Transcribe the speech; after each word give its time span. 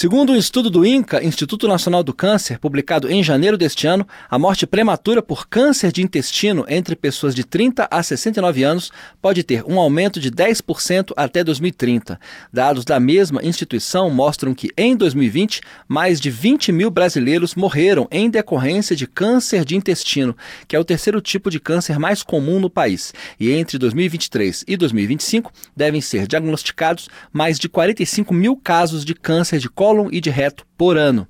Segundo 0.00 0.32
um 0.32 0.36
estudo 0.36 0.70
do 0.70 0.86
INCA, 0.86 1.24
Instituto 1.24 1.66
Nacional 1.66 2.04
do 2.04 2.14
Câncer, 2.14 2.60
publicado 2.60 3.10
em 3.10 3.20
janeiro 3.20 3.58
deste 3.58 3.84
ano, 3.84 4.06
a 4.30 4.38
morte 4.38 4.64
prematura 4.64 5.20
por 5.20 5.48
câncer 5.48 5.90
de 5.90 6.04
intestino 6.04 6.64
entre 6.68 6.94
pessoas 6.94 7.34
de 7.34 7.42
30 7.42 7.88
a 7.90 8.00
69 8.00 8.62
anos 8.62 8.92
pode 9.20 9.42
ter 9.42 9.64
um 9.64 9.76
aumento 9.76 10.20
de 10.20 10.30
10% 10.30 11.12
até 11.16 11.42
2030. 11.42 12.16
Dados 12.52 12.84
da 12.84 13.00
mesma 13.00 13.42
instituição 13.42 14.08
mostram 14.08 14.54
que, 14.54 14.70
em 14.78 14.94
2020, 14.94 15.62
mais 15.88 16.20
de 16.20 16.30
20 16.30 16.70
mil 16.70 16.92
brasileiros 16.92 17.56
morreram 17.56 18.06
em 18.08 18.30
decorrência 18.30 18.94
de 18.94 19.04
câncer 19.04 19.64
de 19.64 19.74
intestino, 19.74 20.36
que 20.68 20.76
é 20.76 20.78
o 20.78 20.84
terceiro 20.84 21.20
tipo 21.20 21.50
de 21.50 21.58
câncer 21.58 21.98
mais 21.98 22.22
comum 22.22 22.60
no 22.60 22.70
país. 22.70 23.12
E 23.40 23.50
entre 23.50 23.76
2023 23.78 24.64
e 24.68 24.76
2025, 24.76 25.50
devem 25.76 26.00
ser 26.00 26.28
diagnosticados 26.28 27.08
mais 27.32 27.58
de 27.58 27.68
45 27.68 28.32
mil 28.32 28.54
casos 28.54 29.04
de 29.04 29.12
câncer 29.12 29.58
de 29.58 29.68
cólon 29.88 30.08
e 30.12 30.20
de 30.20 30.30
reto 30.30 30.67
por 30.78 30.96
ano. 30.96 31.26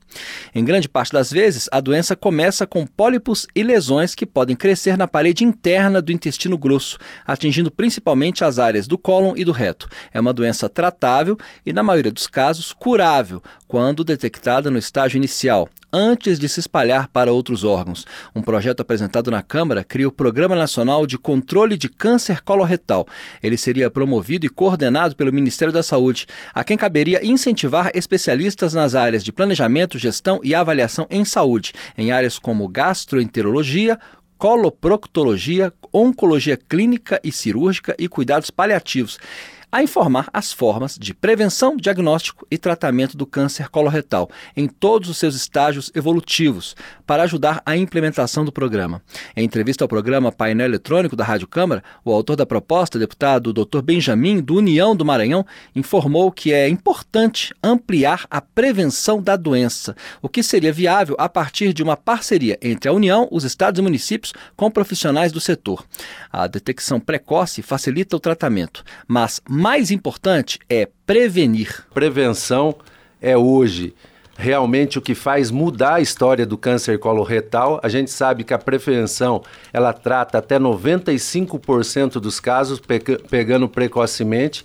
Em 0.55 0.62
grande 0.62 0.88
parte 0.88 1.12
das 1.12 1.33
vezes, 1.33 1.69
a 1.73 1.80
doença 1.80 2.15
começa 2.15 2.66
com 2.66 2.87
pólipos 2.87 3.47
e 3.57 3.62
lesões 3.62 4.15
que 4.15 4.27
podem 4.27 4.55
crescer 4.55 4.98
na 4.98 5.09
parede 5.09 5.43
interna 5.43 6.02
do 6.02 6.12
intestino 6.12 6.59
grosso, 6.59 6.98
atingindo 7.27 7.71
principalmente 7.71 8.45
as 8.45 8.59
áreas 8.59 8.87
do 8.87 8.98
cólon 8.98 9.33
e 9.37 9.45
do 9.45 9.52
reto. 9.52 9.88
É 10.12 10.21
uma 10.21 10.34
doença 10.34 10.69
tratável 10.69 11.38
e, 11.65 11.73
na 11.73 11.83
maioria 11.83 12.12
dos 12.12 12.27
casos, 12.27 12.74
curável, 12.74 13.43
quando 13.66 14.05
detectada 14.05 14.71
no 14.71 14.79
estágio 14.79 15.16
inicial, 15.16 15.69
antes 15.93 16.38
de 16.38 16.49
se 16.49 16.60
espalhar 16.60 17.09
para 17.09 17.33
outros 17.33 17.65
órgãos. 17.65 18.05
Um 18.35 18.43
projeto 18.43 18.80
apresentado 18.80 19.30
na 19.30 19.43
Câmara 19.43 19.85
cria 19.85 20.09
o 20.09 20.12
Programa 20.12 20.55
Nacional 20.55 21.07
de 21.07 21.19
Controle 21.19 21.77
de 21.77 21.88
Câncer 21.88 22.43
Coloretal. 22.43 23.07
Ele 23.43 23.57
seria 23.57 23.91
promovido 23.91 24.46
e 24.46 24.51
coordenado 24.51 25.16
pelo 25.16 25.33
Ministério 25.33 25.73
da 25.73 25.83
Saúde, 25.83 26.27
a 26.52 26.62
quem 26.62 26.77
caberia 26.77 27.24
incentivar 27.24 27.91
especialistas 27.95 28.74
nas 28.74 28.95
áreas 28.95 29.24
de 29.24 29.33
planejamento, 29.38 30.01
gestão 30.01 30.41
e 30.42 30.52
avaliação 30.52 31.06
em 31.09 31.24
saúde, 31.24 31.73
em 31.96 32.10
áreas 32.10 32.41
como 32.41 32.66
gastroenterologia, 32.66 33.96
coloproctologia, 34.37 35.73
oncologia 35.93 36.57
clínica 36.57 37.21
e 37.23 37.30
cirúrgica 37.30 37.95
e 38.01 38.09
cuidados 38.09 38.51
paliativos 38.51 39.16
a 39.71 39.83
informar 39.83 40.29
as 40.33 40.52
formas 40.52 40.97
de 40.99 41.13
prevenção, 41.13 41.77
diagnóstico 41.77 42.47
e 42.51 42.57
tratamento 42.57 43.16
do 43.16 43.27
câncer 43.27 43.69
coloretal 43.69 44.30
em 44.57 44.66
todos 44.66 45.09
os 45.09 45.19
seus 45.19 45.35
estágios 45.35 45.93
evolutivos, 45.95 46.75
para 47.07 47.23
ajudar 47.23 47.63
a 47.65 47.77
implementação 47.77 48.45
do 48.45 48.52
programa. 48.52 49.02
Em 49.37 49.45
entrevista 49.45 49.85
ao 49.85 49.88
programa 49.88 50.33
Painel 50.33 50.66
Eletrônico 50.66 51.16
da 51.16 51.25
Rádio 51.25 51.47
Câmara, 51.47 51.83
o 52.05 52.13
autor 52.13 52.37
da 52.37 52.47
proposta, 52.47 52.99
deputado 52.99 53.52
Dr. 53.52 53.83
Benjamin, 53.83 54.41
do 54.41 54.57
União 54.57 54.97
do 54.97 55.05
Maranhão, 55.05 55.45
informou 55.75 56.32
que 56.32 56.53
é 56.53 56.69
importante 56.69 57.55
ampliar 57.63 58.27
a 58.30 58.41
prevenção 58.41 59.21
da 59.23 59.37
doença, 59.37 59.95
o 60.23 60.29
que 60.29 60.43
seria 60.43 60.73
viável 60.73 61.15
a 61.19 61.29
partir 61.29 61.73
de 61.73 61.82
uma 61.82 61.97
parceria 61.97 62.59
entre 62.63 62.88
a 62.88 62.93
União, 62.93 63.29
os 63.30 63.45
estados 63.45 63.79
e 63.79 63.82
municípios 63.82 64.32
com 64.56 64.71
profissionais 64.71 65.32
do 65.32 65.41
setor. 65.41 65.84
A 66.32 66.47
detecção 66.47 67.00
precoce 67.00 67.62
facilita 67.62 68.16
o 68.16 68.21
tratamento, 68.21 68.82
mas 69.06 69.41
mais 69.59 69.91
importante 69.91 70.60
é 70.70 70.88
prevenir. 71.04 71.84
Prevenção 71.92 72.76
é 73.20 73.37
hoje 73.37 73.92
realmente 74.37 74.98
o 74.98 75.03
que 75.03 75.16
faz 75.16 75.50
mudar 75.50 75.94
a 75.94 76.00
história 76.00 76.47
do 76.47 76.56
câncer 76.56 76.97
coloretal. 77.00 77.81
A 77.82 77.88
gente 77.88 78.09
sabe 78.09 78.44
que 78.44 78.54
a 78.54 78.59
prevenção 78.59 79.42
ela 79.72 79.92
trata 79.92 80.38
até 80.38 80.60
95% 80.60 82.20
dos 82.20 82.38
casos 82.38 82.81
pegando 83.28 83.69
precocemente. 83.69 84.64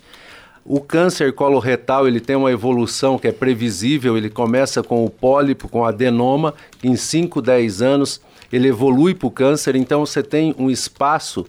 O 0.64 0.80
câncer 0.80 1.34
coloretal 1.34 2.06
ele 2.06 2.20
tem 2.20 2.36
uma 2.36 2.52
evolução 2.52 3.18
que 3.18 3.26
é 3.26 3.32
previsível, 3.32 4.16
ele 4.16 4.30
começa 4.30 4.80
com 4.80 5.04
o 5.04 5.10
pólipo, 5.10 5.68
com 5.68 5.84
adenoma, 5.84 6.54
em 6.84 6.94
5, 6.94 7.42
10 7.42 7.82
anos 7.82 8.20
ele 8.52 8.68
evolui 8.68 9.12
para 9.12 9.26
o 9.26 9.30
câncer, 9.32 9.74
então 9.74 10.06
você 10.06 10.22
tem 10.22 10.54
um 10.56 10.70
espaço 10.70 11.44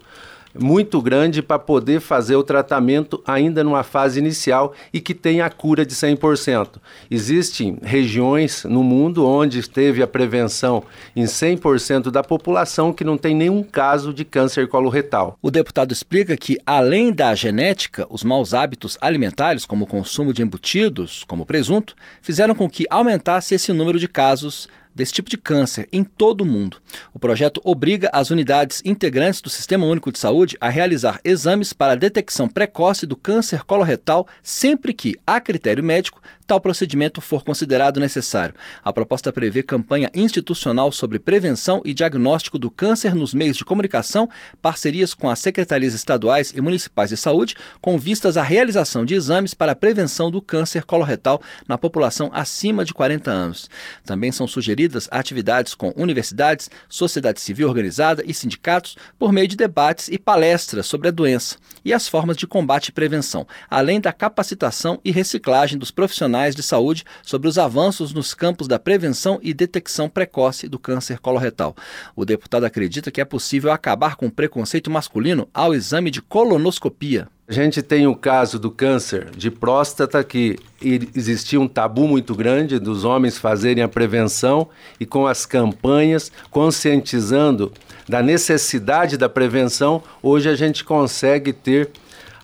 muito 0.60 1.02
grande 1.02 1.42
para 1.42 1.60
poder 1.60 2.00
fazer 2.00 2.36
o 2.36 2.44
tratamento 2.44 3.22
ainda 3.26 3.64
numa 3.64 3.84
fase 3.84 4.20
inicial 4.20 4.74
e 4.94 5.00
que 5.00 5.14
tenha 5.14 5.46
a 5.46 5.50
cura 5.50 5.86
de 5.86 5.94
100%. 5.94 6.80
Existem 7.10 7.78
regiões 7.82 8.64
no 8.64 8.84
mundo 8.84 9.28
onde 9.28 9.68
teve 9.68 10.02
a 10.02 10.08
prevenção 10.08 10.84
em 11.16 11.24
100% 11.24 12.10
da 12.10 12.24
população 12.24 12.94
que 12.94 13.04
não 13.04 13.18
tem 13.18 13.36
nenhum 13.36 13.64
caso 13.64 14.14
de 14.14 14.24
câncer 14.24 14.68
coloretal. 14.68 15.38
O 15.42 15.52
deputado 15.52 15.92
explica 15.92 16.36
que, 16.38 16.58
além 16.66 17.12
da 17.12 17.34
genética, 17.36 18.06
os 18.10 18.24
maus 18.24 18.54
hábitos 18.54 18.98
alimentares, 19.02 19.66
como 19.66 19.86
o 19.86 19.88
consumo 19.88 20.34
de 20.34 20.42
embutidos, 20.42 21.24
como 21.28 21.46
presunto, 21.46 21.96
fizeram 22.22 22.56
com 22.56 22.70
que 22.70 22.86
aumentasse 22.90 23.56
esse 23.56 23.72
número 23.74 24.00
de 24.00 24.08
casos 24.08 24.68
desse 24.96 25.12
tipo 25.12 25.30
de 25.30 25.38
câncer 25.38 25.90
em 25.92 26.04
todo 26.04 26.42
o 26.42 26.46
mundo. 26.46 26.78
O 27.14 27.20
projeto 27.20 27.60
obriga 27.64 28.10
as 28.14 28.30
unidades 28.30 28.82
integrantes 28.86 29.42
do 29.42 29.50
Sistema 29.50 29.86
Único 29.86 30.12
de 30.12 30.18
Saúde 30.18 30.58
a 30.62 30.70
realizar 30.70 31.20
exames 31.24 31.74
para 31.74 31.94
a 31.94 31.98
detecção 31.98 32.48
precoce 32.48 33.06
do 33.06 33.18
câncer 33.18 33.64
coloretal 33.64 34.26
sempre 34.42 34.94
que, 34.94 35.16
a 35.28 35.42
critério 35.42 35.84
médico, 35.84 36.22
tal 36.46 36.62
procedimento 36.62 37.22
for 37.22 37.44
considerado 37.44 38.00
necessário. 38.00 38.56
A 38.84 38.94
proposta 38.94 39.34
prevê 39.34 39.64
campanha 39.64 40.12
institucional 40.14 40.92
sobre 40.92 41.18
prevenção 41.18 41.82
e 41.84 41.94
diagnóstico 41.94 42.60
do 42.60 42.70
câncer 42.70 43.16
nos 43.16 43.34
meios 43.34 43.58
de 43.58 43.66
comunicação, 43.66 44.30
parcerias 44.62 45.14
com 45.14 45.30
as 45.30 45.40
secretarias 45.40 45.94
estaduais 45.94 46.54
e 46.56 46.62
municipais 46.62 47.10
de 47.10 47.18
saúde, 47.18 47.56
com 47.82 47.98
vistas 47.98 48.38
à 48.38 48.44
realização 48.44 49.04
de 49.04 49.16
exames 49.16 49.54
para 49.54 49.72
a 49.72 49.76
prevenção 49.76 50.30
do 50.30 50.42
câncer 50.42 50.84
coloretal 50.84 51.42
na 51.68 51.78
população 51.78 52.30
acima 52.34 52.86
de 52.86 52.94
40 52.94 53.32
anos. 53.32 53.70
Também 54.06 54.32
são 54.32 54.48
sugeridas 54.48 55.08
atividades 55.12 55.74
com 55.74 55.94
universidades, 55.96 56.70
sociedade 56.88 57.42
civil 57.42 57.68
organizada 57.68 58.24
e 58.26 58.34
sindicatos 58.34 58.96
por 59.18 59.32
meio 59.32 59.48
de 59.48 59.56
debates 59.56 60.10
e 60.10 60.20
palestras 60.20 60.86
sobre 60.86 61.08
a 61.08 61.12
doença 61.12 61.58
e 61.84 61.94
as 61.94 62.08
formas 62.08 62.38
de 62.38 62.46
combate 62.46 62.90
e 62.90 62.92
prevenção, 62.92 63.48
além 63.70 64.00
da 64.00 64.14
capacitação 64.14 65.00
e 65.04 65.12
reciclagem 65.12 65.78
dos 65.78 65.92
profissionais 65.92 66.35
profissionais 66.36 66.56
de 66.56 66.62
saúde 66.62 67.04
sobre 67.24 67.48
os 67.48 67.58
avanços 67.58 68.14
nos 68.14 68.34
campos 68.34 68.68
da 68.68 68.78
prevenção 68.78 69.40
e 69.42 69.54
detecção 69.54 70.10
precoce 70.10 70.68
do 70.68 70.78
câncer 70.78 71.20
coloretal. 71.20 71.76
O 72.16 72.26
deputado 72.26 72.66
acredita 72.66 73.10
que 73.10 73.22
é 73.22 73.26
possível 73.26 73.72
acabar 73.72 74.16
com 74.16 74.28
o 74.28 74.32
preconceito 74.32 74.92
masculino 74.92 75.48
ao 75.54 75.74
exame 75.74 76.12
de 76.12 76.22
colonoscopia. 76.22 77.28
A 77.48 77.54
gente 77.54 77.84
tem 77.84 78.08
o 78.08 78.16
caso 78.16 78.58
do 78.58 78.72
câncer 78.72 79.30
de 79.38 79.52
próstata, 79.52 80.24
que 80.24 80.58
existia 80.82 81.62
um 81.62 81.68
tabu 81.68 82.08
muito 82.08 82.34
grande 82.34 82.80
dos 82.80 83.04
homens 83.04 83.38
fazerem 83.38 83.84
a 83.84 83.88
prevenção 83.88 84.68
e 85.00 85.06
com 85.06 85.28
as 85.28 85.46
campanhas 85.46 86.32
conscientizando 86.50 87.72
da 88.10 88.22
necessidade 88.22 89.16
da 89.16 89.30
prevenção, 89.30 90.02
hoje 90.24 90.50
a 90.50 90.56
gente 90.56 90.84
consegue 90.84 91.54
ter 91.54 91.92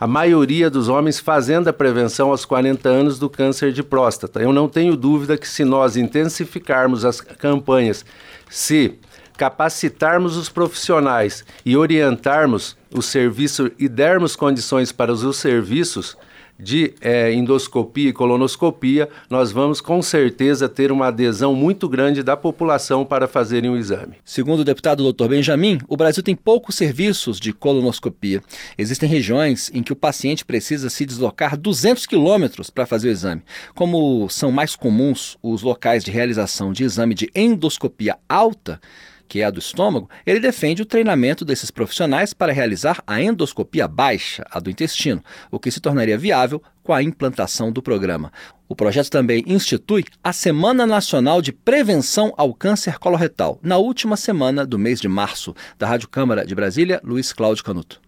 a 0.02 0.08
maioria 0.08 0.68
dos 0.68 0.90
homens 0.90 1.20
fazendo 1.20 1.68
a 1.68 1.74
prevenção 1.74 2.32
aos 2.32 2.44
40 2.44 2.90
anos 2.90 3.20
do 3.20 3.30
câncer 3.30 3.72
de 3.72 3.84
próstata. 3.84 4.42
Eu 4.42 4.52
não 4.52 4.68
tenho 4.68 4.98
dúvida 4.98 5.38
que 5.38 5.48
se 5.48 5.64
nós 5.64 5.96
intensificarmos 5.96 7.06
as 7.06 7.22
campanhas, 7.22 8.04
se 8.50 8.96
capacitarmos 9.38 10.38
os 10.38 10.50
profissionais 10.50 11.46
e 11.64 11.78
orientarmos 11.78 12.76
o 12.92 13.00
serviço 13.00 13.72
e 13.78 13.88
dermos 13.88 14.36
condições 14.36 14.92
para 14.92 15.14
os 15.14 15.38
serviços, 15.38 16.18
de 16.60 16.94
é, 17.02 17.34
endoscopia 17.34 18.10
e 18.10 18.14
colonoscopia, 18.14 19.10
nós 19.30 19.52
vamos 19.52 19.82
com 19.82 20.02
certeza 20.02 20.70
ter 20.70 20.92
uma 20.92 21.08
adesão 21.08 21.56
muito 21.56 21.90
grande 21.90 22.24
da 22.24 22.38
população 22.38 23.04
para 23.04 23.28
fazerem 23.28 23.70
o 23.70 23.78
exame. 23.78 24.16
Segundo 24.24 24.62
o 24.62 24.66
deputado 24.66 25.12
Dr. 25.12 25.28
Benjamin, 25.28 25.80
o 25.88 25.98
Brasil 25.98 26.24
tem 26.24 26.36
poucos 26.36 26.76
serviços 26.76 27.40
de 27.40 27.54
colonoscopia. 27.54 28.42
Existem 28.78 29.10
regiões 29.10 29.72
em 29.74 29.84
que 29.84 29.94
o 29.94 29.96
paciente 29.96 30.46
precisa 30.46 30.90
se 30.90 31.06
deslocar 31.06 31.58
200 31.58 32.06
quilômetros 32.06 32.70
para 32.70 32.86
fazer 32.86 33.10
o 33.10 33.12
exame. 33.12 33.42
Como 33.76 34.30
são 34.30 34.52
mais 34.52 34.76
comuns 34.76 35.38
os 35.42 35.62
locais 35.62 36.04
de 36.04 36.12
realização 36.12 36.72
de 36.72 36.84
exame 36.84 37.14
de 37.14 37.30
endoscopia 37.36 38.18
alta, 38.28 38.80
que 39.32 39.40
é 39.40 39.46
a 39.46 39.50
do 39.50 39.60
estômago, 39.60 40.10
ele 40.26 40.42
defende 40.42 40.82
o 40.82 40.86
treinamento 40.86 41.46
desses 41.46 41.72
profissionais 41.72 42.34
para 42.34 42.52
realizar 42.52 43.02
a 43.08 43.22
endoscopia 43.22 43.88
baixa, 43.88 44.46
a 44.52 44.60
do 44.60 44.70
intestino, 44.70 45.24
o 45.50 45.58
que 45.58 45.72
se 45.72 45.80
tornaria 45.80 46.18
viável 46.18 46.62
com 46.84 46.92
a 46.92 47.02
implantação 47.02 47.72
do 47.72 47.82
programa. 47.82 48.30
O 48.68 48.76
projeto 48.76 49.10
também 49.10 49.42
institui 49.48 50.04
a 50.22 50.34
Semana 50.34 50.86
Nacional 50.86 51.42
de 51.42 51.54
Prevenção 51.54 52.34
ao 52.36 52.54
Câncer 52.54 53.00
Coloretal, 53.00 53.58
na 53.64 53.78
última 53.78 54.18
semana 54.18 54.66
do 54.66 54.78
mês 54.78 55.00
de 55.00 55.08
março. 55.08 55.56
Da 55.80 55.88
Rádio 55.88 56.10
Câmara 56.10 56.46
de 56.46 56.54
Brasília, 56.54 57.00
Luiz 57.02 57.32
Cláudio 57.32 57.64
Canuto. 57.64 58.02